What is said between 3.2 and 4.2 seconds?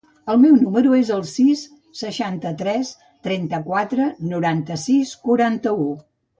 trenta-quatre,